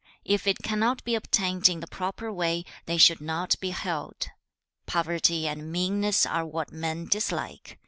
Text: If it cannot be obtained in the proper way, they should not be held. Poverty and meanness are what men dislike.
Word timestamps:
If 0.25 0.47
it 0.47 0.63
cannot 0.63 1.03
be 1.03 1.13
obtained 1.13 1.69
in 1.69 1.79
the 1.79 1.85
proper 1.85 2.33
way, 2.33 2.65
they 2.87 2.97
should 2.97 3.21
not 3.21 3.53
be 3.59 3.69
held. 3.69 4.29
Poverty 4.87 5.47
and 5.47 5.71
meanness 5.71 6.25
are 6.25 6.43
what 6.43 6.71
men 6.71 7.05
dislike. 7.05 7.77